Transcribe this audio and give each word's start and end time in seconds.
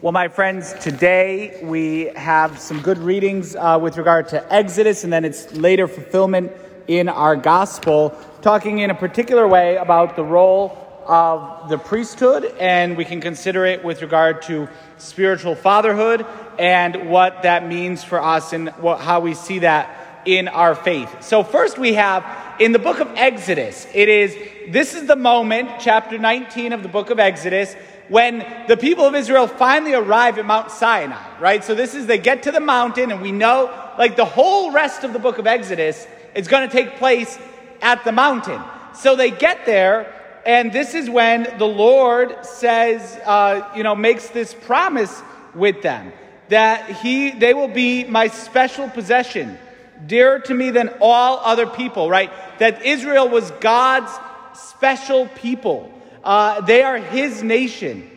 Well, 0.00 0.12
my 0.12 0.28
friends, 0.28 0.74
today 0.74 1.58
we 1.60 2.12
have 2.14 2.60
some 2.60 2.80
good 2.82 2.98
readings 2.98 3.56
uh, 3.56 3.80
with 3.82 3.96
regard 3.96 4.28
to 4.28 4.54
Exodus 4.54 5.02
and 5.02 5.12
then 5.12 5.24
its 5.24 5.52
later 5.52 5.88
fulfillment 5.88 6.52
in 6.86 7.08
our 7.08 7.34
gospel, 7.34 8.16
talking 8.40 8.78
in 8.78 8.92
a 8.92 8.94
particular 8.94 9.48
way 9.48 9.74
about 9.74 10.14
the 10.14 10.22
role 10.22 10.78
of 11.04 11.68
the 11.68 11.78
priesthood, 11.78 12.44
and 12.60 12.96
we 12.96 13.04
can 13.04 13.20
consider 13.20 13.66
it 13.66 13.82
with 13.82 14.00
regard 14.00 14.42
to 14.42 14.68
spiritual 14.98 15.56
fatherhood 15.56 16.24
and 16.60 17.10
what 17.10 17.42
that 17.42 17.66
means 17.66 18.04
for 18.04 18.22
us 18.22 18.52
and 18.52 18.68
what, 18.78 19.00
how 19.00 19.18
we 19.18 19.34
see 19.34 19.58
that 19.58 20.22
in 20.24 20.46
our 20.46 20.76
faith. 20.76 21.24
So, 21.24 21.42
first 21.42 21.76
we 21.76 21.94
have 21.94 22.22
in 22.58 22.72
the 22.72 22.78
book 22.78 23.00
of 23.00 23.08
Exodus, 23.14 23.86
it 23.94 24.08
is 24.08 24.36
this 24.68 24.94
is 24.94 25.06
the 25.06 25.16
moment, 25.16 25.70
chapter 25.80 26.18
19 26.18 26.72
of 26.72 26.82
the 26.82 26.88
book 26.88 27.10
of 27.10 27.18
Exodus 27.18 27.74
when 28.08 28.38
the 28.68 28.76
people 28.76 29.04
of 29.04 29.14
Israel 29.14 29.46
finally 29.46 29.92
arrive 29.94 30.38
at 30.38 30.46
Mount 30.46 30.70
Sinai, 30.70 31.38
right? 31.38 31.62
So 31.62 31.74
this 31.74 31.94
is 31.94 32.06
they 32.06 32.18
get 32.18 32.44
to 32.44 32.52
the 32.52 32.60
mountain, 32.60 33.10
and 33.10 33.20
we 33.20 33.32
know 33.32 33.70
like 33.98 34.16
the 34.16 34.24
whole 34.24 34.72
rest 34.72 35.04
of 35.04 35.12
the 35.12 35.18
book 35.18 35.38
of 35.38 35.46
Exodus 35.46 36.06
is 36.34 36.48
going 36.48 36.68
to 36.68 36.72
take 36.72 36.96
place 36.96 37.38
at 37.82 38.04
the 38.04 38.12
mountain. 38.12 38.60
So 38.94 39.14
they 39.14 39.30
get 39.30 39.66
there, 39.66 40.12
and 40.46 40.72
this 40.72 40.94
is 40.94 41.10
when 41.10 41.58
the 41.58 41.66
Lord 41.66 42.44
says, 42.44 43.18
uh, 43.24 43.70
you 43.76 43.82
know, 43.82 43.94
makes 43.94 44.28
this 44.30 44.54
promise 44.54 45.22
with 45.54 45.82
them 45.82 46.12
that 46.48 46.88
he 46.90 47.30
they 47.30 47.52
will 47.52 47.68
be 47.68 48.04
my 48.04 48.28
special 48.28 48.88
possession, 48.88 49.58
dearer 50.06 50.38
to 50.40 50.54
me 50.54 50.70
than 50.70 50.90
all 51.00 51.40
other 51.42 51.66
people, 51.66 52.08
right? 52.08 52.30
That 52.58 52.84
Israel 52.84 53.28
was 53.28 53.50
God's 53.52 54.12
special 54.54 55.26
people. 55.26 55.92
Uh, 56.22 56.60
they 56.60 56.82
are 56.82 56.98
his 56.98 57.42
nation. 57.42 58.10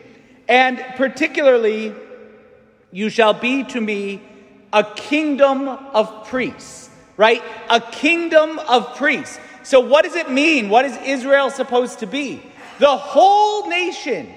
And 0.48 0.78
particularly, 0.96 1.94
you 2.90 3.08
shall 3.08 3.34
be 3.34 3.64
to 3.64 3.80
me 3.80 4.20
a 4.72 4.84
kingdom 4.84 5.68
of 5.68 6.26
priests, 6.26 6.90
right? 7.16 7.42
A 7.70 7.80
kingdom 7.80 8.58
of 8.58 8.96
priests. 8.96 9.38
So, 9.62 9.80
what 9.80 10.04
does 10.04 10.16
it 10.16 10.30
mean? 10.30 10.68
What 10.68 10.84
is 10.84 10.96
Israel 11.04 11.50
supposed 11.50 12.00
to 12.00 12.06
be? 12.06 12.42
The 12.78 12.96
whole 12.96 13.68
nation 13.68 14.32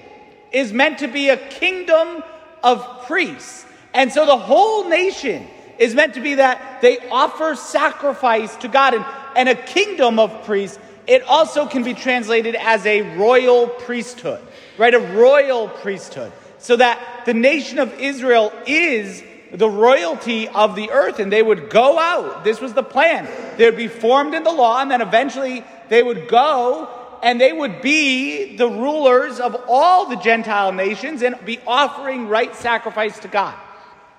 is 0.52 0.72
meant 0.72 0.98
to 0.98 1.08
be 1.08 1.30
a 1.30 1.36
kingdom 1.36 2.22
of 2.62 3.06
priests. 3.06 3.66
And 3.92 4.12
so, 4.12 4.24
the 4.24 4.36
whole 4.36 4.88
nation 4.88 5.46
is 5.78 5.94
meant 5.94 6.14
to 6.14 6.20
be 6.20 6.34
that 6.34 6.80
they 6.82 6.98
offer 7.10 7.54
sacrifice 7.54 8.54
to 8.56 8.68
God 8.68 8.94
and, 8.94 9.04
and 9.36 9.48
a 9.48 9.54
kingdom 9.54 10.18
of 10.18 10.44
priests 10.44 10.78
it 11.06 11.22
also 11.22 11.66
can 11.66 11.84
be 11.84 11.94
translated 11.94 12.54
as 12.56 12.84
a 12.84 13.02
royal 13.16 13.68
priesthood, 13.68 14.42
right? 14.76 14.92
A 14.92 14.98
royal 14.98 15.68
priesthood. 15.68 16.32
So 16.58 16.76
that 16.76 17.22
the 17.26 17.34
nation 17.34 17.78
of 17.78 18.00
Israel 18.00 18.52
is 18.66 19.22
the 19.52 19.70
royalty 19.70 20.48
of 20.48 20.74
the 20.74 20.90
earth, 20.90 21.20
and 21.20 21.32
they 21.32 21.42
would 21.42 21.70
go 21.70 21.98
out. 21.98 22.42
This 22.42 22.60
was 22.60 22.74
the 22.74 22.82
plan. 22.82 23.28
They 23.56 23.66
would 23.66 23.76
be 23.76 23.88
formed 23.88 24.34
in 24.34 24.42
the 24.42 24.50
law, 24.50 24.80
and 24.80 24.90
then 24.90 25.00
eventually 25.00 25.64
they 25.88 26.02
would 26.02 26.28
go 26.28 26.90
and 27.22 27.40
they 27.40 27.52
would 27.52 27.80
be 27.80 28.56
the 28.56 28.68
rulers 28.68 29.40
of 29.40 29.56
all 29.68 30.06
the 30.06 30.16
Gentile 30.16 30.70
nations 30.70 31.22
and 31.22 31.34
be 31.46 31.58
offering 31.66 32.28
right 32.28 32.54
sacrifice 32.54 33.18
to 33.20 33.28
God. 33.28 33.54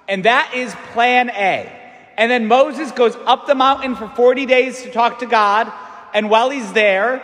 And 0.07 0.25
that 0.25 0.53
is 0.55 0.73
plan 0.93 1.29
A. 1.29 1.71
And 2.17 2.31
then 2.31 2.47
Moses 2.47 2.91
goes 2.91 3.15
up 3.25 3.45
the 3.45 3.55
mountain 3.55 3.95
for 3.95 4.07
40 4.09 4.45
days 4.45 4.81
to 4.83 4.91
talk 4.91 5.19
to 5.19 5.25
God. 5.25 5.71
And 6.13 6.29
while 6.29 6.49
he's 6.49 6.73
there, 6.73 7.23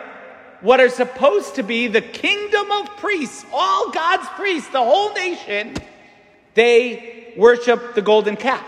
what 0.60 0.80
are 0.80 0.88
supposed 0.88 1.56
to 1.56 1.62
be 1.62 1.88
the 1.88 2.00
kingdom 2.00 2.70
of 2.70 2.96
priests, 2.96 3.44
all 3.52 3.90
God's 3.90 4.26
priests, 4.30 4.70
the 4.70 4.82
whole 4.82 5.12
nation, 5.14 5.74
they 6.54 7.34
worship 7.36 7.94
the 7.94 8.02
golden 8.02 8.36
calf. 8.36 8.64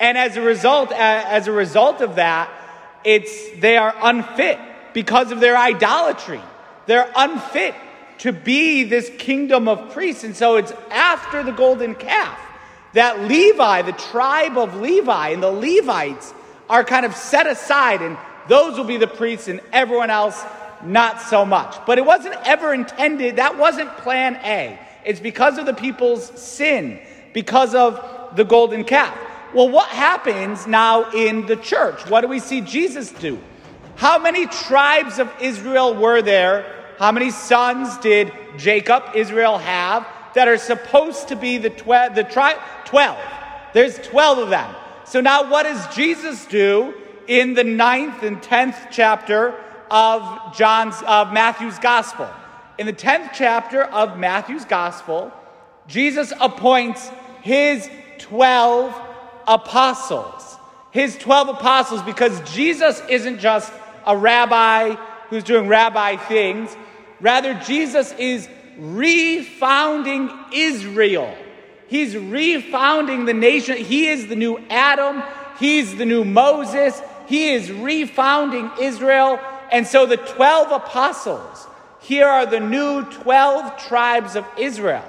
And 0.00 0.18
as 0.18 0.36
a 0.36 0.42
result, 0.42 0.90
as 0.92 1.46
a 1.46 1.52
result 1.52 2.00
of 2.00 2.16
that, 2.16 2.50
it's 3.04 3.60
they 3.60 3.76
are 3.76 3.94
unfit 4.02 4.58
because 4.92 5.30
of 5.30 5.40
their 5.40 5.56
idolatry. 5.56 6.40
They're 6.86 7.10
unfit 7.14 7.74
to 8.18 8.32
be 8.32 8.84
this 8.84 9.10
kingdom 9.18 9.68
of 9.68 9.92
priests. 9.92 10.24
And 10.24 10.36
so 10.36 10.56
it's 10.56 10.72
after 10.90 11.42
the 11.42 11.52
golden 11.52 11.94
calf 11.94 12.38
that 12.94 13.20
Levi, 13.22 13.82
the 13.82 13.92
tribe 13.92 14.56
of 14.56 14.76
Levi, 14.76 15.28
and 15.28 15.42
the 15.42 15.50
Levites 15.50 16.32
are 16.68 16.82
kind 16.82 17.04
of 17.04 17.14
set 17.14 17.46
aside 17.46 18.00
and 18.00 18.16
those 18.48 18.76
will 18.76 18.84
be 18.84 18.96
the 18.96 19.06
priests, 19.06 19.48
and 19.48 19.60
everyone 19.72 20.10
else, 20.10 20.42
not 20.82 21.20
so 21.20 21.44
much. 21.44 21.76
But 21.86 21.98
it 21.98 22.04
wasn't 22.04 22.34
ever 22.44 22.74
intended, 22.74 23.36
that 23.36 23.56
wasn't 23.56 23.90
plan 23.98 24.36
A. 24.44 24.78
It's 25.04 25.20
because 25.20 25.58
of 25.58 25.66
the 25.66 25.74
people's 25.74 26.26
sin, 26.40 27.00
because 27.32 27.74
of 27.74 28.36
the 28.36 28.44
golden 28.44 28.84
calf. 28.84 29.16
Well, 29.54 29.68
what 29.68 29.88
happens 29.88 30.66
now 30.66 31.10
in 31.12 31.46
the 31.46 31.56
church? 31.56 32.08
What 32.10 32.22
do 32.22 32.28
we 32.28 32.40
see 32.40 32.60
Jesus 32.60 33.10
do? 33.12 33.38
How 33.96 34.18
many 34.18 34.46
tribes 34.46 35.18
of 35.18 35.32
Israel 35.40 35.94
were 35.94 36.20
there? 36.20 36.66
How 36.98 37.12
many 37.12 37.30
sons 37.30 37.96
did 37.98 38.32
Jacob, 38.56 39.04
Israel, 39.14 39.58
have 39.58 40.06
that 40.34 40.48
are 40.48 40.58
supposed 40.58 41.28
to 41.28 41.36
be 41.36 41.58
the, 41.58 41.70
tw- 41.70 42.14
the 42.14 42.26
tri- 42.28 42.58
12? 42.86 43.18
There's 43.72 43.98
12 43.98 44.38
of 44.38 44.50
them. 44.50 44.74
So 45.06 45.20
now 45.20 45.50
what 45.50 45.64
does 45.64 45.94
Jesus 45.94 46.44
do? 46.46 46.94
in 47.26 47.54
the 47.54 47.64
ninth 47.64 48.22
and 48.22 48.42
tenth 48.42 48.76
chapter 48.90 49.54
of 49.90 50.56
John's 50.56 51.00
of 51.06 51.32
Matthew's 51.32 51.78
gospel. 51.78 52.28
In 52.78 52.86
the 52.86 52.92
tenth 52.92 53.30
chapter 53.34 53.82
of 53.82 54.18
Matthew's 54.18 54.64
gospel, 54.64 55.32
Jesus 55.86 56.32
appoints 56.40 57.08
his 57.42 57.88
twelve 58.18 58.94
apostles. 59.46 60.56
His 60.90 61.16
twelve 61.16 61.48
apostles, 61.48 62.02
because 62.02 62.40
Jesus 62.52 63.00
isn't 63.08 63.40
just 63.40 63.72
a 64.06 64.16
rabbi 64.16 64.94
who's 65.28 65.44
doing 65.44 65.68
rabbi 65.68 66.16
things. 66.16 66.74
Rather, 67.20 67.54
Jesus 67.54 68.12
is 68.12 68.48
refounding 68.78 70.52
Israel. 70.52 71.36
He's 71.86 72.14
refounding 72.14 73.26
the 73.26 73.34
nation. 73.34 73.76
He 73.76 74.08
is 74.08 74.26
the 74.26 74.36
new 74.36 74.58
Adam. 74.70 75.22
He's 75.58 75.96
the 75.96 76.06
new 76.06 76.24
Moses. 76.24 77.00
He 77.26 77.52
is 77.52 77.68
refounding 77.68 78.78
Israel. 78.80 79.38
And 79.70 79.86
so 79.86 80.06
the 80.06 80.16
12 80.16 80.72
apostles, 80.72 81.66
here 82.00 82.26
are 82.26 82.46
the 82.46 82.60
new 82.60 83.04
12 83.04 83.78
tribes 83.86 84.36
of 84.36 84.46
Israel. 84.58 85.04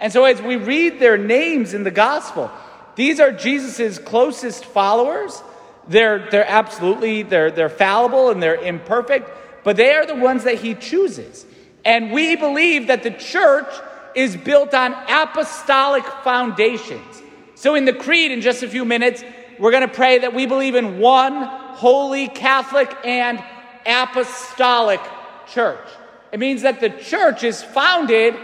And 0.00 0.12
so 0.12 0.24
as 0.24 0.42
we 0.42 0.56
read 0.56 0.98
their 0.98 1.16
names 1.16 1.74
in 1.74 1.84
the 1.84 1.90
gospel, 1.90 2.50
these 2.96 3.20
are 3.20 3.32
Jesus' 3.32 3.98
closest 3.98 4.64
followers. 4.64 5.42
They're, 5.88 6.30
they're 6.30 6.48
absolutely, 6.48 7.22
they're, 7.22 7.50
they're 7.50 7.68
fallible 7.68 8.30
and 8.30 8.42
they're 8.42 8.56
imperfect, 8.56 9.30
but 9.64 9.76
they 9.76 9.94
are 9.94 10.06
the 10.06 10.16
ones 10.16 10.44
that 10.44 10.56
he 10.56 10.74
chooses. 10.74 11.46
And 11.84 12.12
we 12.12 12.36
believe 12.36 12.86
that 12.86 13.02
the 13.02 13.10
church 13.10 13.68
is 14.14 14.36
built 14.36 14.74
on 14.74 14.92
apostolic 15.08 16.04
foundations. 16.22 17.22
So 17.54 17.74
in 17.74 17.84
the 17.84 17.92
creed, 17.92 18.30
in 18.30 18.40
just 18.40 18.62
a 18.62 18.68
few 18.68 18.84
minutes, 18.84 19.24
we're 19.58 19.70
going 19.70 19.88
to 19.88 19.94
pray 19.94 20.18
that 20.18 20.34
we 20.34 20.46
believe 20.46 20.74
in 20.74 20.98
one 20.98 21.42
holy, 21.42 22.28
Catholic, 22.28 22.94
and 23.04 23.42
apostolic 23.86 25.00
church. 25.48 25.86
It 26.32 26.40
means 26.40 26.62
that 26.62 26.80
the 26.80 26.90
church 26.90 27.44
is 27.44 27.62
founded 27.62 28.34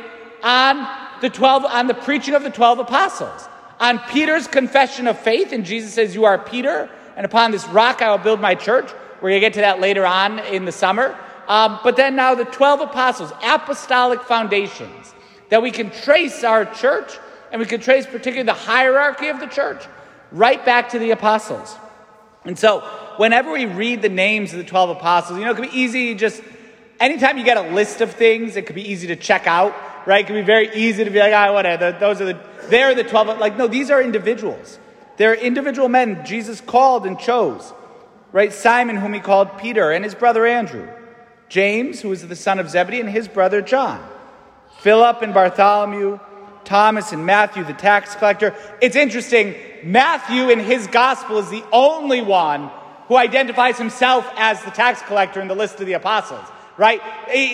on 0.42 0.86
the 1.20 1.30
12 1.30 1.64
on 1.64 1.86
the 1.86 1.94
preaching 1.94 2.34
of 2.34 2.42
the 2.42 2.50
12 2.50 2.78
apostles 2.78 3.48
on 3.80 3.98
peter's 4.10 4.46
confession 4.46 5.08
of 5.08 5.18
faith 5.18 5.52
and 5.52 5.64
jesus 5.64 5.92
says 5.92 6.14
you 6.14 6.24
are 6.24 6.38
peter 6.38 6.88
and 7.16 7.26
upon 7.26 7.50
this 7.50 7.66
rock 7.68 8.00
i 8.02 8.10
will 8.10 8.18
build 8.18 8.40
my 8.40 8.54
church 8.54 8.88
we're 9.20 9.30
going 9.30 9.40
to 9.40 9.40
get 9.40 9.54
to 9.54 9.60
that 9.60 9.80
later 9.80 10.06
on 10.06 10.38
in 10.38 10.64
the 10.64 10.70
summer 10.70 11.18
um, 11.48 11.80
but 11.82 11.96
then 11.96 12.14
now 12.14 12.34
the 12.34 12.44
12 12.44 12.82
apostles 12.82 13.32
apostolic 13.42 14.22
foundations 14.22 15.14
that 15.48 15.62
we 15.62 15.70
can 15.70 15.90
trace 15.90 16.44
our 16.44 16.66
church 16.66 17.18
and 17.50 17.60
we 17.60 17.66
can 17.66 17.80
trace 17.80 18.06
particularly 18.06 18.44
the 18.44 18.52
hierarchy 18.52 19.28
of 19.28 19.40
the 19.40 19.46
church 19.46 19.82
right 20.30 20.62
back 20.64 20.90
to 20.90 20.98
the 20.98 21.10
apostles. 21.10 21.74
And 22.44 22.58
so, 22.58 22.80
whenever 23.16 23.50
we 23.50 23.66
read 23.66 24.02
the 24.02 24.08
names 24.08 24.52
of 24.52 24.58
the 24.58 24.64
12 24.64 24.90
apostles, 24.90 25.38
you 25.38 25.44
know, 25.44 25.52
it 25.52 25.54
can 25.54 25.68
be 25.68 25.76
easy 25.76 26.14
just, 26.14 26.42
anytime 27.00 27.38
you 27.38 27.44
get 27.44 27.56
a 27.56 27.74
list 27.74 28.00
of 28.00 28.12
things, 28.12 28.56
it 28.56 28.66
could 28.66 28.76
be 28.76 28.90
easy 28.90 29.08
to 29.08 29.16
check 29.16 29.46
out, 29.46 29.74
right? 30.06 30.24
It 30.24 30.26
can 30.26 30.36
be 30.36 30.42
very 30.42 30.74
easy 30.74 31.04
to 31.04 31.10
be 31.10 31.18
like, 31.18 31.32
ah, 31.32 31.52
whatever, 31.52 31.92
those 31.92 32.20
are 32.20 32.26
the, 32.26 32.38
they're 32.68 32.94
the 32.94 33.04
12. 33.04 33.38
Like, 33.38 33.56
no, 33.56 33.66
these 33.66 33.90
are 33.90 34.02
individuals. 34.02 34.78
They're 35.16 35.34
individual 35.34 35.88
men 35.88 36.24
Jesus 36.24 36.60
called 36.60 37.06
and 37.06 37.18
chose, 37.18 37.72
right? 38.32 38.52
Simon, 38.52 38.96
whom 38.96 39.14
he 39.14 39.20
called 39.20 39.58
Peter, 39.58 39.90
and 39.90 40.04
his 40.04 40.14
brother 40.14 40.46
Andrew. 40.46 40.88
James, 41.48 42.00
who 42.00 42.08
was 42.10 42.26
the 42.26 42.36
son 42.36 42.58
of 42.58 42.68
Zebedee, 42.70 43.00
and 43.00 43.08
his 43.08 43.28
brother 43.28 43.62
John. 43.62 44.06
Philip 44.80 45.22
and 45.22 45.34
Bartholomew, 45.34 46.18
Thomas 46.64 47.12
and 47.12 47.24
Matthew, 47.24 47.64
the 47.64 47.72
tax 47.72 48.14
collector. 48.14 48.54
It's 48.80 48.96
interesting. 48.96 49.54
Matthew 49.82 50.50
in 50.50 50.60
his 50.60 50.86
gospel 50.86 51.38
is 51.38 51.48
the 51.50 51.64
only 51.72 52.20
one 52.20 52.70
who 53.06 53.16
identifies 53.16 53.78
himself 53.78 54.28
as 54.36 54.62
the 54.62 54.70
tax 54.70 55.00
collector 55.02 55.40
in 55.40 55.48
the 55.48 55.54
list 55.54 55.80
of 55.80 55.86
the 55.86 55.94
apostles, 55.94 56.46
right? 56.76 57.00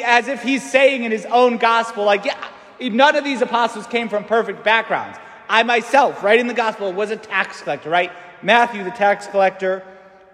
As 0.05 0.29
if 0.29 0.43
he's 0.43 0.69
saying 0.69 1.05
in 1.05 1.13
his 1.13 1.27
own 1.27 1.59
gospel, 1.59 2.05
like, 2.05 2.25
yeah, 2.25 2.37
None 2.81 3.17
of 3.17 3.25
these 3.25 3.41
apostles 3.41 3.87
came 3.87 4.09
from 4.09 4.25
perfect 4.25 4.65
backgrounds. 4.65 5.19
I 5.49 5.63
myself, 5.63 6.23
writing 6.23 6.47
the 6.47 6.55
gospel, 6.55 6.93
was 6.93 7.11
a 7.11 7.17
tax 7.17 7.61
collector, 7.63 7.91
right? 7.91 8.11
Matthew, 8.43 8.83
the 8.85 8.91
tax 8.91 9.27
collector, 9.27 9.85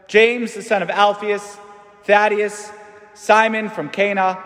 James, 0.07 0.55
the 0.55 0.63
son 0.63 0.83
of 0.83 0.91
Alphaeus, 0.91 1.59
Thaddeus, 2.05 2.71
Simon 3.15 3.69
from 3.69 3.89
Cana, 3.89 4.43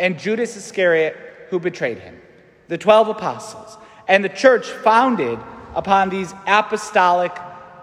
and 0.00 0.18
Judas 0.18 0.56
Iscariot, 0.56 1.16
who 1.50 1.58
betrayed 1.58 1.98
him. 1.98 2.20
The 2.68 2.78
12 2.78 3.08
apostles. 3.08 3.76
And 4.08 4.24
the 4.24 4.28
church 4.28 4.66
founded 4.66 5.38
upon 5.74 6.08
these 6.08 6.32
apostolic 6.46 7.32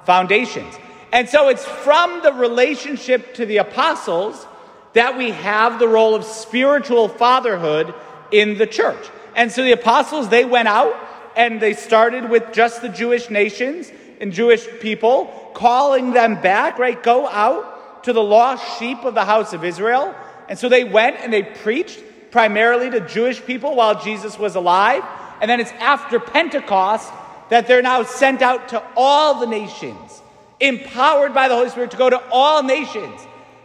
foundations. 0.05 0.75
And 1.11 1.27
so 1.29 1.49
it's 1.49 1.65
from 1.65 2.21
the 2.23 2.33
relationship 2.33 3.35
to 3.35 3.45
the 3.45 3.57
apostles 3.57 4.45
that 4.93 5.17
we 5.17 5.31
have 5.31 5.79
the 5.79 5.87
role 5.87 6.15
of 6.15 6.23
spiritual 6.23 7.07
fatherhood 7.07 7.93
in 8.31 8.57
the 8.57 8.67
church. 8.67 9.09
And 9.35 9.51
so 9.51 9.63
the 9.63 9.71
apostles, 9.71 10.29
they 10.29 10.45
went 10.45 10.67
out 10.67 10.95
and 11.35 11.61
they 11.61 11.73
started 11.73 12.29
with 12.29 12.51
just 12.51 12.81
the 12.81 12.89
Jewish 12.89 13.29
nations 13.29 13.91
and 14.19 14.33
Jewish 14.33 14.67
people, 14.81 15.51
calling 15.53 16.11
them 16.11 16.41
back, 16.41 16.77
right? 16.77 17.01
Go 17.01 17.27
out 17.27 17.78
to 18.03 18.13
the 18.13 18.23
lost 18.23 18.79
sheep 18.79 19.03
of 19.03 19.13
the 19.13 19.25
house 19.25 19.53
of 19.53 19.63
Israel. 19.63 20.15
And 20.47 20.57
so 20.57 20.69
they 20.69 20.83
went 20.83 21.17
and 21.17 21.31
they 21.31 21.43
preached 21.43 22.01
primarily 22.31 22.89
to 22.91 22.99
Jewish 23.01 23.43
people 23.43 23.75
while 23.75 24.01
Jesus 24.01 24.37
was 24.37 24.55
alive. 24.55 25.03
And 25.41 25.49
then 25.49 25.59
it's 25.59 25.71
after 25.73 26.19
Pentecost 26.19 27.11
that 27.49 27.67
they're 27.67 27.81
now 27.81 28.03
sent 28.03 28.41
out 28.41 28.69
to 28.69 28.83
all 28.95 29.39
the 29.39 29.47
nations, 29.47 30.21
empowered 30.59 31.33
by 31.33 31.47
the 31.47 31.55
Holy 31.55 31.69
Spirit 31.69 31.91
to 31.91 31.97
go 31.97 32.09
to 32.09 32.21
all 32.31 32.63
nations. 32.63 33.21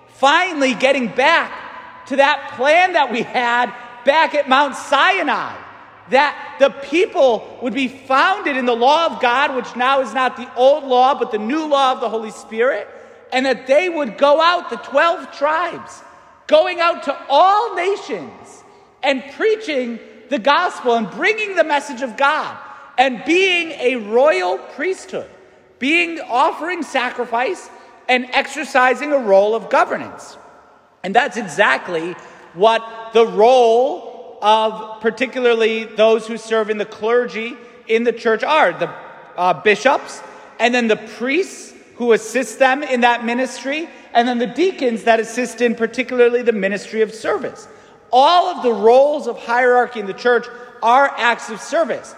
Finally, 0.09 0.75
getting 0.75 1.09
back 1.09 2.07
to 2.07 2.17
that 2.17 2.53
plan 2.57 2.95
that 2.95 3.11
we 3.11 3.23
had 3.23 3.75
back 4.05 4.35
at 4.35 4.49
Mount 4.49 4.77
Sinai 4.77 5.57
that 6.11 6.57
the 6.59 6.71
people 6.71 7.59
would 7.63 7.75
be 7.75 7.89
founded 7.89 8.57
in 8.57 8.67
the 8.67 8.77
law 8.77 9.07
of 9.07 9.23
God, 9.23 9.57
which 9.57 9.75
now 9.75 10.01
is 10.01 10.13
not 10.13 10.37
the 10.37 10.53
old 10.55 10.85
law, 10.85 11.19
but 11.19 11.33
the 11.33 11.39
new 11.39 11.67
law 11.67 11.93
of 11.93 12.01
the 12.01 12.09
Holy 12.09 12.31
Spirit, 12.31 12.89
and 13.35 13.47
that 13.47 13.67
they 13.67 13.89
would 13.89 14.17
go 14.17 14.41
out, 14.41 14.71
the 14.71 14.77
12 14.77 15.33
tribes, 15.33 16.03
going 16.47 16.79
out 16.79 17.03
to 17.03 17.19
all 17.29 17.75
nations 17.75 18.63
and 19.03 19.25
preaching 19.33 19.99
the 20.31 20.39
gospel 20.39 20.95
and 20.95 21.11
bringing 21.11 21.57
the 21.57 21.65
message 21.65 22.01
of 22.01 22.17
God 22.17 22.57
and 22.97 23.25
being 23.25 23.73
a 23.73 23.97
royal 23.97 24.59
priesthood, 24.59 25.29
being 25.81 26.21
offering 26.21 26.85
sacrifice 26.85 27.69
and 28.09 28.27
exercising 28.31 29.13
a 29.13 29.19
role 29.19 29.57
of 29.57 29.69
governance. 29.69 30.37
And 31.03 31.13
that's 31.13 31.37
exactly 31.37 32.13
what 32.53 33.11
the 33.15 33.27
role 33.27 34.39
of 34.43 35.01
particularly 35.01 35.83
those 35.83 36.29
who 36.29 36.37
serve 36.37 36.71
in 36.71 36.79
the 36.79 36.87
clergy 36.87 37.57
in 37.89 38.05
the 38.05 38.13
church 38.13 38.45
are 38.45 38.73
the 38.73 38.95
uh, 39.37 39.61
bishops, 39.61 40.23
and 40.61 40.73
then 40.73 40.87
the 40.87 40.97
priests 40.97 41.74
who 41.97 42.13
assist 42.13 42.59
them 42.59 42.83
in 42.83 43.03
that 43.03 43.25
ministry, 43.25 43.89
and 44.13 44.27
then 44.27 44.39
the 44.39 44.47
deacons 44.47 45.05
that 45.05 45.21
assist 45.21 45.61
in 45.61 45.75
particularly 45.75 46.43
the 46.43 46.53
ministry 46.53 47.03
of 47.03 47.15
service. 47.15 47.69
All 48.13 48.55
of 48.55 48.63
the 48.63 48.73
roles 48.73 49.27
of 49.27 49.39
hierarchy 49.39 50.01
in 50.01 50.07
the 50.07 50.13
church 50.13 50.47
are 50.83 51.13
acts 51.17 51.51
of 51.51 51.61
service. 51.61 52.15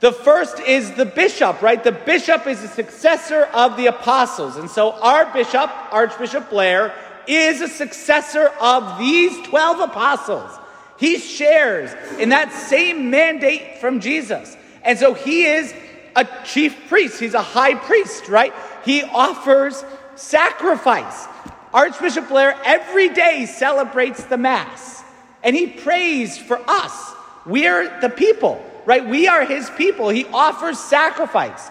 The 0.00 0.12
first 0.12 0.58
is 0.60 0.92
the 0.92 1.04
bishop, 1.04 1.60
right? 1.60 1.82
The 1.82 1.92
bishop 1.92 2.46
is 2.46 2.62
a 2.62 2.68
successor 2.68 3.42
of 3.52 3.76
the 3.76 3.86
apostles. 3.86 4.56
And 4.56 4.70
so 4.70 4.92
our 4.92 5.30
bishop, 5.32 5.70
Archbishop 5.92 6.48
Blair, 6.48 6.94
is 7.26 7.60
a 7.60 7.68
successor 7.68 8.48
of 8.60 8.98
these 8.98 9.46
12 9.46 9.90
apostles. 9.90 10.58
He 10.98 11.18
shares 11.18 11.94
in 12.18 12.30
that 12.30 12.52
same 12.52 13.10
mandate 13.10 13.78
from 13.78 14.00
Jesus. 14.00 14.56
And 14.82 14.98
so 14.98 15.12
he 15.12 15.44
is 15.44 15.74
a 16.16 16.26
chief 16.44 16.88
priest, 16.88 17.20
he's 17.20 17.34
a 17.34 17.42
high 17.42 17.74
priest, 17.74 18.28
right? 18.28 18.52
He 18.84 19.02
offers 19.02 19.84
sacrifice. 20.16 21.26
Archbishop 21.72 22.28
Blair 22.28 22.58
every 22.64 23.08
day 23.10 23.46
celebrates 23.46 24.24
the 24.24 24.36
Mass. 24.36 25.02
And 25.42 25.56
he 25.56 25.66
prays 25.66 26.36
for 26.36 26.60
us. 26.68 27.12
We're 27.46 28.00
the 28.00 28.10
people, 28.10 28.64
right? 28.84 29.06
We 29.06 29.28
are 29.28 29.44
his 29.44 29.70
people. 29.70 30.08
He 30.08 30.26
offers 30.26 30.78
sacrifice. 30.78 31.70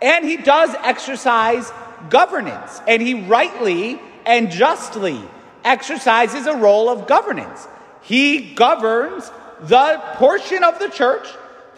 And 0.00 0.24
he 0.24 0.36
does 0.36 0.74
exercise 0.82 1.70
governance. 2.08 2.80
And 2.88 3.02
he 3.02 3.14
rightly 3.14 4.00
and 4.24 4.50
justly 4.50 5.20
exercises 5.64 6.46
a 6.46 6.56
role 6.56 6.88
of 6.88 7.06
governance. 7.06 7.66
He 8.02 8.54
governs 8.54 9.30
the 9.60 10.00
portion 10.14 10.64
of 10.64 10.78
the 10.78 10.88
church 10.88 11.26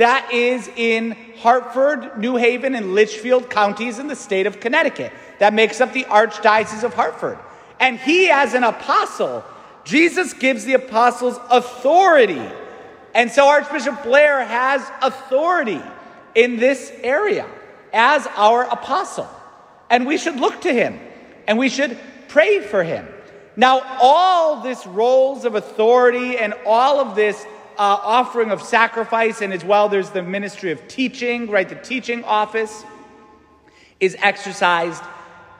that 0.02 0.32
is 0.32 0.68
in 0.74 1.16
Hartford, 1.38 2.18
New 2.18 2.34
Haven, 2.34 2.74
and 2.74 2.92
Litchfield 2.92 3.48
counties 3.48 4.00
in 4.00 4.08
the 4.08 4.16
state 4.16 4.48
of 4.48 4.58
Connecticut. 4.58 5.12
That 5.38 5.54
makes 5.54 5.80
up 5.80 5.92
the 5.92 6.02
Archdiocese 6.04 6.82
of 6.82 6.92
Hartford. 6.92 7.38
And 7.78 8.00
he, 8.00 8.28
as 8.28 8.54
an 8.54 8.64
apostle, 8.64 9.44
Jesus 9.84 10.32
gives 10.32 10.64
the 10.64 10.74
apostles 10.74 11.38
authority. 11.50 12.42
And 13.14 13.30
so 13.30 13.48
Archbishop 13.48 14.02
Blair 14.02 14.44
has 14.44 14.82
authority 15.02 15.80
in 16.34 16.56
this 16.56 16.92
area 17.02 17.46
as 17.92 18.26
our 18.34 18.64
apostle. 18.64 19.28
And 19.88 20.04
we 20.04 20.18
should 20.18 20.40
look 20.40 20.62
to 20.62 20.72
him 20.72 20.98
and 21.46 21.58
we 21.58 21.68
should 21.68 21.96
pray 22.26 22.58
for 22.58 22.82
him. 22.82 23.06
Now, 23.54 23.82
all 24.00 24.62
this 24.62 24.84
roles 24.84 25.44
of 25.44 25.54
authority 25.54 26.38
and 26.38 26.54
all 26.66 26.98
of 26.98 27.14
this 27.14 27.46
uh, 27.78 27.98
offering 28.02 28.50
of 28.50 28.62
sacrifice, 28.62 29.40
and 29.40 29.52
as 29.52 29.64
well, 29.64 29.88
there's 29.88 30.10
the 30.10 30.22
ministry 30.22 30.72
of 30.72 30.88
teaching, 30.88 31.48
right? 31.50 31.68
The 31.68 31.74
teaching 31.74 32.24
office 32.24 32.84
is 34.00 34.16
exercised 34.18 35.02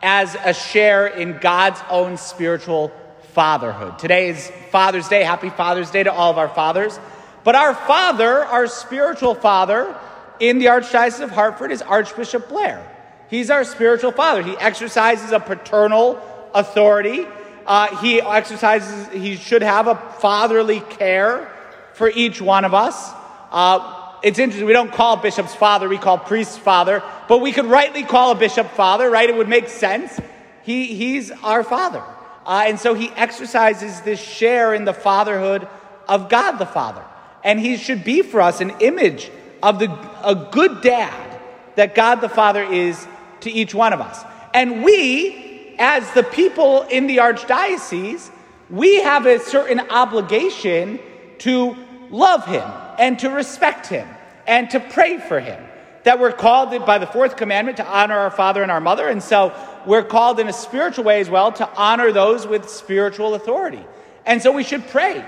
as 0.03 0.37
a 0.45 0.53
share 0.53 1.07
in 1.07 1.39
God's 1.39 1.81
own 1.89 2.17
spiritual 2.17 2.93
fatherhood. 3.35 3.99
Today 3.99 4.29
is 4.29 4.51
Father's 4.71 5.09
Day. 5.09 5.23
Happy 5.23 5.51
Father's 5.51 5.91
Day 5.91 6.03
to 6.03 6.13
all 6.13 6.31
of 6.31 6.39
our 6.39 6.49
fathers. 6.49 6.99
But 7.45 7.55
our 7.55 7.75
father, 7.75 8.45
our 8.45 8.67
spiritual 8.67 9.35
father 9.35 9.97
in 10.41 10.59
the 10.59 10.67
Archdiocese 10.67 11.21
of 11.21 11.31
Hartford, 11.31 11.73
is 11.73 11.83
Archbishop 11.83 12.49
Blair. 12.49 12.89
He's 13.31 13.51
our 13.51 13.65
spiritual 13.65 14.13
father. 14.13 14.43
He 14.43 14.57
exercises 14.59 15.33
a 15.33 15.41
paternal 15.41 16.21
authority. 16.55 17.27
Uh, 17.67 17.97
he 17.99 18.21
exercises, 18.21 19.09
he 19.13 19.37
should 19.37 19.63
have 19.63 19.87
a 19.87 19.95
fatherly 20.19 20.81
care 20.81 21.49
for 21.95 22.11
each 22.11 22.41
one 22.41 22.65
of 22.65 22.75
us. 22.75 23.13
Uh, 23.51 23.99
it's 24.23 24.39
interesting, 24.39 24.67
we 24.67 24.73
don't 24.73 24.93
call 24.93 25.17
bishops 25.17 25.55
father, 25.55 25.89
we 25.89 25.99
call 25.99 26.17
priests 26.17 26.57
father, 26.57 27.03
but 27.29 27.39
we 27.39 27.53
could 27.53 27.67
rightly 27.67 28.05
call 28.05 28.31
a 28.33 28.35
bishop 28.35 28.71
father, 28.71 29.11
right? 29.11 29.29
It 29.29 29.37
would 29.37 29.49
make 29.49 29.69
sense. 29.69 30.21
He, 30.63 30.95
he's 30.95 31.31
our 31.43 31.65
father. 31.65 32.03
Uh, 32.47 32.65
and 32.67 32.79
so 32.79 32.95
he 32.95 33.11
exercises 33.11 34.01
this 34.03 34.21
share 34.21 34.75
in 34.75 34.85
the 34.85 34.95
fatherhood 34.95 35.67
of 36.09 36.29
God 36.29 36.59
the 36.59 36.67
Father. 36.67 37.05
And 37.45 37.59
he 37.59 37.77
should 37.77 38.05
be 38.05 38.23
for 38.23 38.41
us 38.41 38.61
an 38.61 38.71
image 38.81 39.31
of 39.63 39.79
the, 39.79 39.91
a 40.23 40.49
good 40.51 40.81
dad 40.81 41.41
that 41.77 41.95
God 41.95 42.17
the 42.17 42.29
Father 42.29 42.63
is 42.63 43.07
to 43.41 43.51
each 43.51 43.75
one 43.75 43.93
of 43.93 44.01
us. 44.01 44.25
And 44.55 44.85
we, 44.85 45.75
as 45.79 46.09
the 46.13 46.23
people 46.23 46.83
in 46.83 47.07
the 47.07 47.19
archdiocese, 47.19 48.31
we 48.71 49.03
have 49.03 49.27
a 49.27 49.39
certain 49.39 49.81
obligation 49.81 50.99
to 51.43 51.77
love 52.11 52.45
him 52.47 52.69
and 52.99 53.19
to 53.21 53.31
respect 53.31 53.87
him 53.87 54.09
and 54.47 54.71
to 54.71 54.81
pray 54.81 55.19
for 55.19 55.41
him. 55.41 55.63
That 56.05 56.19
we're 56.19 56.33
called 56.33 56.71
by 56.85 56.99
the 56.99 57.07
fourth 57.07 57.37
commandment 57.37 57.77
to 57.77 57.87
honor 57.87 58.19
our 58.19 58.31
father 58.31 58.63
and 58.63 58.73
our 58.73 58.81
mother. 58.81 59.09
And 59.09 59.23
so 59.23 59.55
we're 59.87 60.03
called 60.03 60.41
in 60.41 60.49
a 60.49 60.53
spiritual 60.53 61.05
way 61.05 61.21
as 61.21 61.31
well 61.31 61.53
to 61.53 61.69
honor 61.77 62.11
those 62.11 62.47
with 62.47 62.69
spiritual 62.69 63.35
authority. 63.35 63.85
And 64.27 64.43
so 64.43 64.53
we 64.53 64.65
should 64.65 64.87
pray 64.89 65.25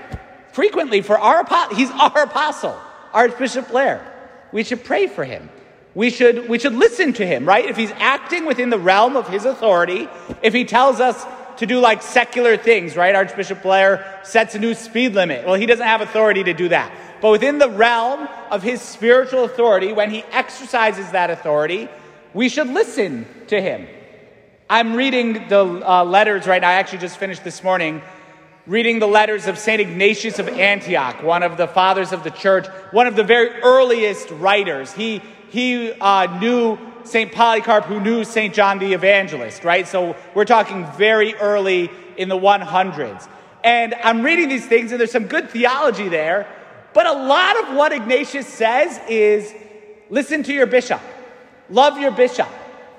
frequently 0.51 1.01
for 1.01 1.17
our 1.17 1.41
apostle. 1.41 1.75
He's 1.75 1.91
our 1.91 2.23
apostle, 2.23 2.77
Archbishop 3.13 3.69
Blair. 3.69 4.11
We 4.51 4.63
should 4.63 4.83
pray 4.83 5.07
for 5.07 5.23
him. 5.23 5.49
We 5.95 6.09
should, 6.09 6.49
we 6.49 6.59
should 6.59 6.73
listen 6.73 7.13
to 7.13 7.25
him, 7.25 7.45
right? 7.45 7.65
If 7.65 7.77
he's 7.77 7.91
acting 7.91 8.45
within 8.45 8.69
the 8.69 8.79
realm 8.79 9.15
of 9.15 9.29
his 9.29 9.45
authority, 9.45 10.09
if 10.41 10.53
he 10.53 10.65
tells 10.65 10.99
us 10.99 11.25
to 11.57 11.65
do 11.65 11.79
like 11.79 12.01
secular 12.01 12.57
things, 12.57 12.95
right? 12.95 13.15
Archbishop 13.15 13.61
Blair 13.61 14.19
sets 14.23 14.55
a 14.55 14.59
new 14.59 14.73
speed 14.73 15.13
limit. 15.13 15.45
Well, 15.45 15.55
he 15.55 15.65
doesn't 15.65 15.85
have 15.85 16.01
authority 16.01 16.43
to 16.43 16.53
do 16.53 16.69
that. 16.69 16.91
But 17.21 17.31
within 17.31 17.57
the 17.57 17.69
realm 17.69 18.27
of 18.51 18.61
his 18.61 18.81
spiritual 18.81 19.45
authority, 19.45 19.93
when 19.93 20.11
he 20.11 20.23
exercises 20.31 21.11
that 21.11 21.29
authority, 21.29 21.89
we 22.33 22.49
should 22.49 22.67
listen 22.67 23.25
to 23.47 23.61
him. 23.61 23.87
I'm 24.69 24.95
reading 24.95 25.47
the 25.47 25.59
uh, 25.59 26.03
letters 26.03 26.47
right 26.47 26.61
now. 26.61 26.69
I 26.69 26.73
actually 26.73 26.99
just 26.99 27.17
finished 27.17 27.43
this 27.43 27.63
morning 27.63 28.01
reading 28.67 28.97
the 28.97 29.07
letters 29.07 29.45
of 29.45 29.59
St. 29.59 29.79
Ignatius 29.79 30.39
of 30.39 30.47
Antioch, 30.47 31.21
one 31.21 31.43
of 31.43 31.55
the 31.55 31.67
fathers 31.67 32.11
of 32.11 32.23
the 32.23 32.31
church, 32.31 32.65
one 32.91 33.05
of 33.05 33.15
the 33.15 33.23
very 33.23 33.61
earliest 33.61 34.29
writers. 34.31 34.91
He, 34.91 35.21
he 35.49 35.91
uh, 35.91 36.39
knew 36.39 36.79
St. 37.05 37.31
Polycarp, 37.31 37.85
who 37.85 37.99
knew 37.99 38.23
St. 38.23 38.53
John 38.53 38.79
the 38.79 38.93
Evangelist, 38.93 39.63
right? 39.63 39.87
So 39.87 40.15
we're 40.33 40.45
talking 40.45 40.85
very 40.93 41.35
early 41.35 41.89
in 42.17 42.29
the 42.29 42.37
100s. 42.37 43.29
And 43.63 43.93
I'm 44.03 44.21
reading 44.21 44.49
these 44.49 44.65
things, 44.65 44.91
and 44.91 44.99
there's 44.99 45.11
some 45.11 45.27
good 45.27 45.49
theology 45.49 46.09
there. 46.09 46.47
But 46.93 47.07
a 47.07 47.13
lot 47.13 47.63
of 47.63 47.75
what 47.75 47.91
Ignatius 47.91 48.47
says 48.47 48.99
is 49.09 49.53
listen 50.09 50.43
to 50.43 50.53
your 50.53 50.65
bishop, 50.65 51.01
love 51.69 51.97
your 51.99 52.11
bishop. 52.11 52.47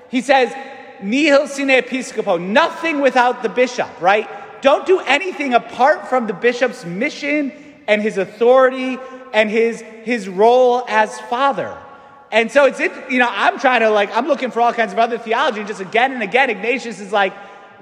He 0.09 0.21
says, 0.21 0.53
nihil 1.01 1.47
sine 1.47 1.69
episcopo, 1.69 2.39
nothing 2.39 3.01
without 3.01 3.43
the 3.43 3.49
bishop, 3.49 3.89
right? 4.01 4.29
Don't 4.61 4.85
do 4.85 4.99
anything 4.99 5.53
apart 5.53 6.07
from 6.07 6.27
the 6.27 6.33
bishop's 6.33 6.85
mission 6.85 7.51
and 7.87 8.01
his 8.01 8.17
authority 8.17 8.97
and 9.33 9.49
his, 9.49 9.81
his 9.81 10.27
role 10.27 10.83
as 10.87 11.19
father. 11.21 11.77
And 12.31 12.51
so 12.51 12.65
it's, 12.65 12.79
you 12.79 13.19
know, 13.19 13.29
I'm 13.29 13.59
trying 13.59 13.81
to 13.81 13.89
like, 13.89 14.15
I'm 14.15 14.27
looking 14.27 14.51
for 14.51 14.61
all 14.61 14.73
kinds 14.73 14.91
of 14.91 14.99
other 14.99 15.17
theology. 15.17 15.59
And 15.59 15.67
Just 15.67 15.81
again 15.81 16.11
and 16.11 16.21
again, 16.21 16.49
Ignatius 16.49 16.99
is 16.99 17.11
like, 17.11 17.33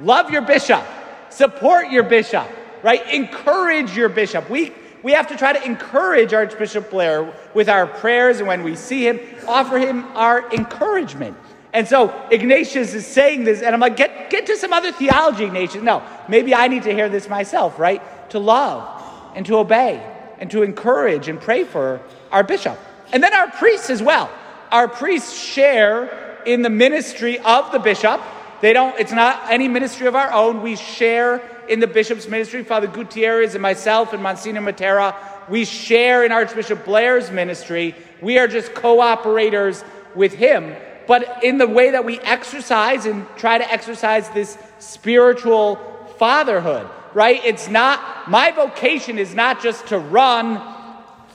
love 0.01 0.29
your 0.29 0.43
bishop, 0.43 0.83
support 1.29 1.89
your 1.89 2.03
bishop, 2.03 2.47
right? 2.83 3.05
Encourage 3.13 3.95
your 3.95 4.09
bishop. 4.09 4.49
We, 4.49 4.71
we 5.01 5.13
have 5.13 5.27
to 5.27 5.37
try 5.37 5.53
to 5.53 5.63
encourage 5.63 6.33
Archbishop 6.33 6.89
Blair 6.89 7.33
with 7.53 7.69
our 7.69 7.87
prayers 7.87 8.39
and 8.39 8.47
when 8.47 8.63
we 8.63 8.75
see 8.75 9.07
him, 9.07 9.19
offer 9.47 9.77
him 9.77 10.05
our 10.15 10.51
encouragement. 10.51 11.37
And 11.73 11.87
so 11.87 12.27
Ignatius 12.31 12.93
is 12.93 13.05
saying 13.05 13.43
this, 13.43 13.61
and 13.61 13.75
I'm 13.75 13.81
like, 13.81 13.97
get, 13.97 14.29
get 14.29 14.45
to 14.45 14.55
some 14.55 14.71
other 14.71 14.91
theology, 14.91 15.43
Ignatius. 15.43 15.83
No, 15.83 16.03
maybe 16.29 16.55
I 16.55 16.67
need 16.69 16.83
to 16.83 16.93
hear 16.93 17.09
this 17.09 17.27
myself, 17.27 17.77
right? 17.77 18.01
To 18.29 18.39
love 18.39 19.03
and 19.35 19.45
to 19.47 19.57
obey 19.57 20.01
and 20.39 20.49
to 20.51 20.63
encourage 20.63 21.27
and 21.27 21.39
pray 21.39 21.65
for 21.65 21.99
our 22.31 22.43
bishop. 22.43 22.79
And 23.13 23.23
then 23.23 23.33
our 23.33 23.49
priests 23.51 23.89
as 23.89 24.01
well. 24.01 24.29
Our 24.71 24.87
priests 24.87 25.37
share 25.37 26.41
in 26.45 26.61
the 26.61 26.69
ministry 26.69 27.39
of 27.39 27.71
the 27.71 27.79
bishop. 27.79 28.21
They 28.61 28.73
don't, 28.73 28.97
it's 28.99 29.11
not 29.11 29.51
any 29.51 29.67
ministry 29.67 30.07
of 30.07 30.15
our 30.15 30.31
own. 30.31 30.61
We 30.61 30.75
share 30.75 31.41
in 31.67 31.79
the 31.79 31.87
bishop's 31.87 32.27
ministry. 32.27 32.63
Father 32.63 32.87
Gutierrez 32.87 33.55
and 33.55 33.61
myself 33.61 34.13
and 34.13 34.21
Monsignor 34.21 34.61
Matera, 34.61 35.15
we 35.49 35.65
share 35.65 36.23
in 36.23 36.31
Archbishop 36.31 36.85
Blair's 36.85 37.31
ministry. 37.31 37.95
We 38.21 38.37
are 38.39 38.47
just 38.47 38.73
cooperators 38.73 39.83
with 40.15 40.33
him 40.33 40.75
but 41.07 41.43
in 41.43 41.57
the 41.57 41.67
way 41.67 41.91
that 41.91 42.05
we 42.05 42.19
exercise 42.21 43.05
and 43.05 43.25
try 43.35 43.57
to 43.57 43.71
exercise 43.71 44.29
this 44.29 44.57
spiritual 44.79 45.75
fatherhood, 46.17 46.87
right? 47.13 47.43
It's 47.43 47.67
not, 47.67 48.29
my 48.29 48.51
vocation 48.51 49.17
is 49.19 49.35
not 49.35 49.61
just 49.61 49.87
to 49.87 49.99
run 49.99 50.55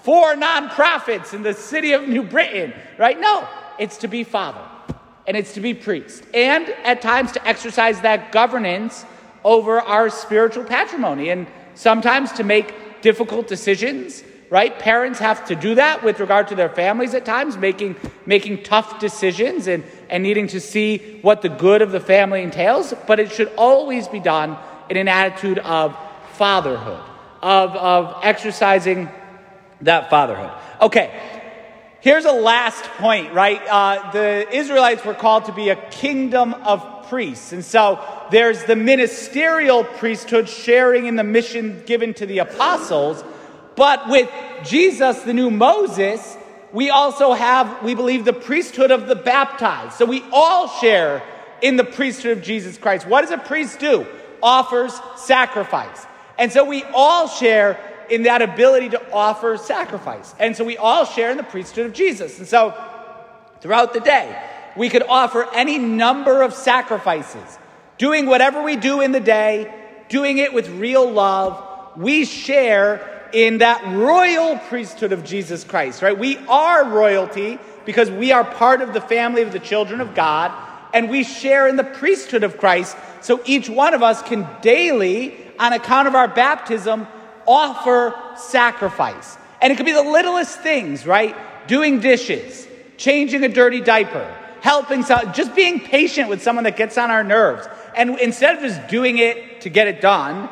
four 0.03 0.35
nonprofits 0.35 1.35
in 1.35 1.43
the 1.43 1.55
city 1.55 1.93
of 1.93 2.09
New 2.09 2.23
Britain, 2.23 2.73
right? 2.99 3.21
No, 3.21 3.47
it's 3.79 3.99
to 3.99 4.09
be 4.09 4.25
father 4.25 4.63
and 5.27 5.37
it's 5.37 5.55
to 5.55 5.61
be 5.61 5.75
priest 5.75 6.25
and 6.35 6.69
at 6.85 7.03
times 7.03 7.33
to 7.33 7.47
exercise 7.47 8.01
that 8.01 8.33
governance 8.33 9.05
over 9.45 9.81
our 9.81 10.11
spiritual 10.11 10.65
patrimony 10.65 11.31
and 11.31 11.47
sometimes 11.75 12.33
to 12.33 12.45
make 12.45 13.01
difficult 13.03 13.47
decisions 13.47 14.23
right? 14.51 14.77
Parents 14.81 15.21
have 15.21 15.47
to 15.47 15.55
do 15.55 15.77
that 15.77 16.03
with 16.03 16.19
regard 16.19 16.49
to 16.49 16.57
their 16.57 16.69
families 16.69 17.15
at 17.15 17.25
times, 17.25 17.57
making, 17.57 17.95
making 18.27 18.65
tough 18.65 18.99
decisions 18.99 19.69
and, 19.69 19.85
and 20.11 20.25
needing 20.25 20.49
to 20.49 20.61
see 20.61 21.21
what 21.23 21.41
the 21.41 21.49
good 21.49 21.81
of 21.81 21.93
the 21.93 22.01
family 22.01 22.43
entails. 22.43 22.93
But 23.07 23.21
it 23.21 23.31
should 23.31 23.53
always 23.57 24.09
be 24.09 24.19
done 24.19 24.59
in 24.91 24.97
an 24.97 25.07
attitude 25.07 25.61
of 25.61 25.97
fatherhood, 26.33 27.01
of, 27.41 27.77
of 27.77 28.17
exercising 28.25 29.09
that 29.83 30.11
fatherhood. 30.11 30.51
Okay, 30.81 31.21
here's 32.01 32.25
a 32.25 32.33
last 32.33 32.85
point, 32.99 33.33
right? 33.33 33.61
Uh, 33.67 34.11
the 34.13 34.47
Israelites 34.53 35.05
were 35.05 35.15
called 35.15 35.47
to 35.47 35.53
be 35.53 35.69
a 35.69 35.77
kingdom 35.91 36.55
of 36.55 37.09
priests. 37.09 37.53
And 37.53 37.65
so 37.65 38.03
there's 38.31 38.65
the 38.65 38.77
ministerial 38.77 39.85
priesthood 39.85 40.49
sharing 40.49 41.07
in 41.07 41.17
the 41.17 41.25
mission 41.25 41.83
given 41.87 42.15
to 42.15 42.27
the 42.27 42.39
apostles. 42.39 43.25
But 43.77 44.09
with 44.09 44.31
Jesus, 44.65 45.21
the 45.23 45.35
new 45.35 45.51
Moses, 45.51 46.37
we 46.73 46.91
also 46.91 47.33
have, 47.33 47.83
we 47.83 47.95
believe, 47.95 48.25
the 48.25 48.33
priesthood 48.33 48.91
of 48.91 49.09
the 49.09 49.17
baptized. 49.17 49.95
So 49.95 50.05
we 50.05 50.23
all 50.33 50.69
share 50.69 51.23
in 51.61 51.77
the 51.77 51.85
priesthood 51.85 52.39
of 52.39 52.45
Jesus 52.45 52.79
Christ. 52.79 53.07
What 53.07 53.23
does 53.23 53.31
a 53.31 53.39
priest 53.39 53.81
do? 53.81 54.07
Offers 54.43 54.99
sacrifice. 55.17 56.07
And 56.39 56.53
so 56.53 56.65
we 56.65 56.85
all 56.95 57.29
share 57.29 57.79
in 58.11 58.25
that 58.25 58.43
ability 58.43 58.91
to 58.91 59.13
offer 59.13 59.57
sacrifice. 59.57 60.35
And 60.39 60.57
so 60.57 60.65
we 60.65 60.77
all 60.77 61.05
share 61.05 61.31
in 61.31 61.37
the 61.37 61.43
priesthood 61.43 61.87
of 61.87 61.93
Jesus. 61.93 62.39
And 62.39 62.47
so 62.47 62.75
throughout 63.61 63.93
the 63.93 64.01
day, 64.01 64.37
we 64.77 64.89
could 64.89 65.03
offer 65.03 65.49
any 65.55 65.79
number 65.79 66.43
of 66.43 66.55
sacrifices, 66.55 67.59
doing 67.99 68.27
whatever 68.27 68.63
we 68.63 68.77
do 68.77 69.01
in 69.01 69.13
the 69.13 69.21
day, 69.21 69.73
doing 70.09 70.39
it 70.39 70.53
with 70.53 70.69
real 70.69 71.11
love. 71.11 71.97
We 71.97 72.25
share 72.25 73.29
in 73.33 73.59
that 73.59 73.95
royal 73.95 74.59
priesthood 74.59 75.13
of 75.13 75.25
Jesus 75.25 75.65
Christ, 75.65 76.03
right? 76.03 76.19
We 76.19 76.37
are 76.49 76.85
royalty 76.89 77.59
because 77.85 78.11
we 78.11 78.33
are 78.33 78.45
part 78.45 78.83
of 78.83 78.93
the 78.93 79.01
family 79.01 79.43
of 79.43 79.53
the 79.53 79.59
children 79.59 80.01
of 80.01 80.15
God 80.15 80.53
and 80.93 81.09
we 81.09 81.25
share 81.25 81.69
in 81.69 81.77
the 81.77 81.85
priesthood 81.85 82.43
of 82.43 82.59
Christ. 82.59 82.97
So 83.21 83.41
each 83.45 83.69
one 83.69 83.95
of 83.95 84.03
us 84.03 84.23
can 84.23 84.49
daily, 84.61 85.37
on 85.59 85.73
account 85.73 86.09
of 86.09 86.15
our 86.15 86.29
baptism, 86.29 87.07
offer 87.51 88.15
sacrifice. 88.37 89.37
And 89.61 89.73
it 89.73 89.77
could 89.77 89.87
be 89.87 89.93
the 89.93 90.03
littlest 90.03 90.61
things, 90.61 91.07
right? 91.07 91.37
Doing 91.67 92.01
dishes, 92.01 92.67
changing 92.97 93.45
a 93.45 93.49
dirty 93.49 93.81
diaper, 93.81 94.25
helping, 94.61 95.03
some, 95.03 95.33
just 95.33 95.55
being 95.55 95.81
patient 95.81 96.29
with 96.29 96.43
someone 96.43 96.65
that 96.65 96.77
gets 96.77 96.97
on 96.97 97.11
our 97.11 97.25
nerves. 97.25 97.67
And 97.97 98.19
instead 98.19 98.57
of 98.57 98.63
just 98.63 98.89
doing 98.89 99.19
it 99.19 99.63
to 99.63 99.69
get 99.69 99.89
it 99.89 100.01
done, 100.01 100.49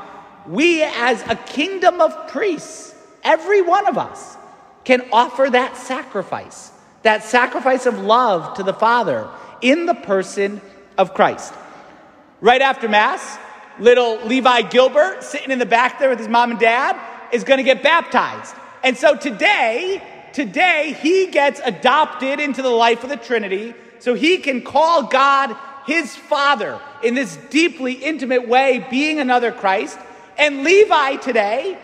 we 0.47 0.83
as 0.83 1.23
a 1.29 1.37
kingdom 1.37 2.01
of 2.01 2.29
priests, 2.29 2.95
every 3.23 3.63
one 3.63 3.87
of 3.87 3.97
us, 3.97 4.37
can 4.85 5.07
offer 5.13 5.49
that 5.51 5.77
sacrifice, 5.77 6.73
that 7.03 7.23
sacrifice 7.23 7.87
of 7.87 7.99
love 7.99 8.57
to 8.57 8.63
the 8.63 8.73
Father 8.73 9.29
in 9.61 9.87
the 9.87 9.95
person 9.95 10.61
of 10.97 11.15
Christ. 11.15 11.53
Right 12.41 12.63
after 12.63 12.89
Mass, 12.89 13.39
little 13.79 14.25
Levi 14.27 14.63
Gilbert, 14.63 15.23
sitting 15.23 15.51
in 15.51 15.59
the 15.59 15.67
back 15.67 15.99
there 15.99 16.09
with 16.09 16.19
his 16.19 16.29
mom 16.29 16.51
and 16.51 16.61
dad, 16.61 16.99
is 17.33 17.45
going 17.45 17.59
to 17.59 17.65
get 17.65 17.83
baptized. 17.83 18.55
And 18.83 18.97
so 18.97 19.17
today, 19.17 20.03
today, 20.33 20.97
he 21.01 21.27
gets 21.27 21.61
adopted 21.65 22.41
into 22.41 22.63
the 22.63 22.71
life 22.71 23.03
of 23.05 23.11
the 23.11 23.17
Trinity 23.17 23.75
so 23.99 24.15
he 24.15 24.39
can 24.39 24.63
call 24.63 25.05
God 25.05 25.57
his 25.87 26.15
Father 26.15 26.81
in 27.03 27.15
this 27.15 27.37
deeply 27.51 27.95
intimate 27.95 28.47
way, 28.47 28.87
being 28.91 29.21
another 29.21 29.53
Christ. 29.53 29.99
And 30.37 30.63
Levi 30.63 31.17
today, 31.17 31.79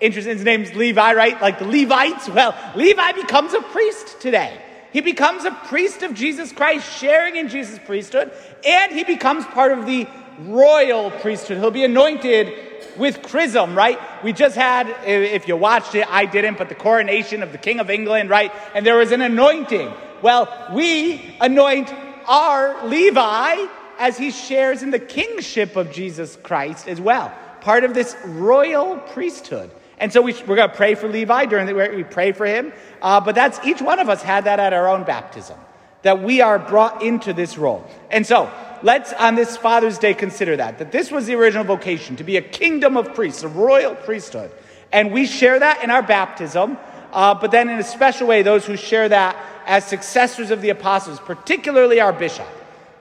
interesting, 0.00 0.34
his 0.34 0.44
name's 0.44 0.74
Levi, 0.74 1.14
right? 1.14 1.40
Like 1.40 1.58
the 1.58 1.66
Levites. 1.66 2.28
Well, 2.28 2.54
Levi 2.74 3.12
becomes 3.12 3.54
a 3.54 3.62
priest 3.62 4.20
today. 4.20 4.60
He 4.92 5.00
becomes 5.00 5.44
a 5.44 5.50
priest 5.50 6.02
of 6.02 6.14
Jesus 6.14 6.52
Christ, 6.52 6.88
sharing 7.00 7.36
in 7.36 7.48
Jesus' 7.48 7.80
priesthood, 7.84 8.30
and 8.64 8.92
he 8.92 9.02
becomes 9.02 9.44
part 9.46 9.76
of 9.76 9.86
the 9.86 10.06
royal 10.40 11.10
priesthood. 11.10 11.58
He'll 11.58 11.70
be 11.70 11.84
anointed 11.84 12.52
with 12.96 13.22
chrism, 13.22 13.76
right? 13.76 13.98
We 14.22 14.32
just 14.32 14.56
had, 14.56 14.88
if 15.04 15.48
you 15.48 15.56
watched 15.56 15.94
it, 15.94 16.06
I 16.08 16.26
didn't, 16.26 16.58
but 16.58 16.68
the 16.68 16.74
coronation 16.74 17.42
of 17.42 17.52
the 17.52 17.58
King 17.58 17.80
of 17.80 17.90
England, 17.90 18.30
right? 18.30 18.52
And 18.74 18.86
there 18.86 18.96
was 18.96 19.12
an 19.12 19.20
anointing. 19.20 19.92
Well, 20.22 20.70
we 20.72 21.36
anoint 21.40 21.92
our 22.26 22.86
Levi 22.86 23.66
as 23.98 24.16
he 24.16 24.30
shares 24.30 24.82
in 24.82 24.90
the 24.90 24.98
kingship 24.98 25.76
of 25.76 25.92
Jesus 25.92 26.36
Christ 26.42 26.88
as 26.88 27.00
well 27.00 27.32
part 27.64 27.82
of 27.82 27.94
this 27.94 28.14
royal 28.26 28.98
priesthood. 28.98 29.70
And 29.96 30.12
so 30.12 30.20
we, 30.20 30.34
are 30.34 30.46
going 30.46 30.68
to 30.68 30.74
pray 30.74 30.94
for 30.94 31.08
Levi 31.08 31.46
during 31.46 31.66
the 31.66 31.74
we 31.74 32.04
pray 32.04 32.32
for 32.32 32.44
him. 32.44 32.72
Uh, 33.00 33.20
but 33.20 33.34
that's 33.34 33.58
each 33.64 33.80
one 33.80 33.98
of 33.98 34.08
us 34.10 34.22
had 34.22 34.44
that 34.44 34.60
at 34.60 34.74
our 34.74 34.86
own 34.86 35.04
baptism, 35.04 35.58
that 36.02 36.22
we 36.22 36.42
are 36.42 36.58
brought 36.58 37.02
into 37.02 37.32
this 37.32 37.56
role. 37.56 37.88
And 38.10 38.26
so 38.26 38.52
let's 38.84 39.14
on 39.14 39.34
this 39.34 39.56
Father's 39.56 39.98
Day 39.98 40.14
consider 40.14 40.56
that 40.58 40.78
that 40.78 40.92
this 40.92 41.10
was 41.10 41.26
the 41.26 41.34
original 41.34 41.64
vocation 41.64 42.16
to 42.16 42.24
be 42.24 42.36
a 42.36 42.42
kingdom 42.42 42.96
of 42.96 43.14
priests, 43.14 43.42
a 43.42 43.48
royal 43.48 43.96
priesthood, 43.96 44.52
and 44.92 45.10
we 45.10 45.26
share 45.26 45.58
that 45.58 45.82
in 45.82 45.90
our 45.90 46.02
baptism. 46.02 46.78
Uh, 47.12 47.34
but 47.34 47.50
then 47.50 47.68
in 47.68 47.78
a 47.78 47.84
special 47.84 48.26
way, 48.26 48.42
those 48.42 48.66
who 48.66 48.76
share 48.76 49.08
that 49.08 49.36
as 49.66 49.84
successors 49.84 50.50
of 50.50 50.60
the 50.60 50.70
apostles, 50.70 51.20
particularly 51.20 52.00
our 52.00 52.12
bishop, 52.12 52.46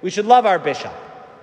we 0.02 0.10
should 0.10 0.26
love 0.26 0.46
our 0.46 0.60
bishop. 0.60 0.94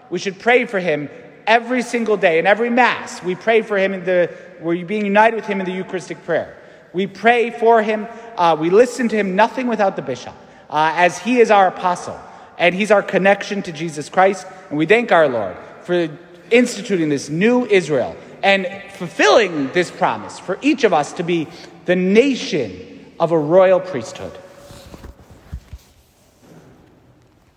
We 0.09 0.19
should 0.19 0.39
pray 0.39 0.67
for 0.67 0.79
him 0.79 1.11
every 1.49 1.83
single 1.83 2.17
day. 2.17 2.39
In 2.39 2.47
every 2.47 2.71
Mass, 2.71 3.23
we 3.25 3.35
pray 3.35 3.63
for 3.63 3.77
him 3.77 3.93
in 3.93 4.05
the, 4.05 4.33
we're 4.61 4.87
being 4.87 5.05
united 5.05 5.35
with 5.35 5.47
him 5.47 5.61
in 5.61 5.67
the 5.67 5.73
Eucharistic 5.73 6.25
prayer. 6.25 6.57
We 6.93 7.09
pray 7.09 7.51
for 7.51 7.83
him. 7.83 8.07
Uh, 8.37 8.57
we 8.59 8.71
listen 8.71 9.09
to 9.09 9.17
him, 9.17 9.35
nothing 9.35 9.67
without 9.67 9.97
the 9.97 10.03
bishop, 10.03 10.35
uh, 10.71 10.93
as 10.95 11.19
he 11.19 11.41
is 11.41 11.51
our 11.51 11.67
apostle 11.67 12.21
and 12.61 12.75
he's 12.75 12.93
our 12.93 13.03
connection 13.03 13.63
to 13.63 13.73
Jesus 13.73 14.09
Christ. 14.09 14.47
And 14.69 14.79
we 14.79 14.87
thank 14.87 15.11
our 15.11 15.29
Lord 15.29 15.57
for 15.83 16.09
instituting 16.51 17.09
this 17.09 17.29
new 17.29 17.65
Israel 17.67 18.15
and 18.43 18.69
fulfilling 18.93 19.73
this 19.73 19.91
promise 19.91 20.39
for 20.39 20.59
each 20.63 20.85
of 20.85 20.93
us 20.93 21.15
to 21.15 21.25
be 21.25 21.49
the 21.87 21.97
nation 21.97 23.13
of 23.19 23.33
a 23.33 23.39
royal 23.39 23.81
priesthood. 23.81 24.33